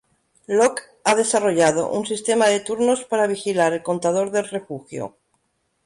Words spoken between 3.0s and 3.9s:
para vigilar el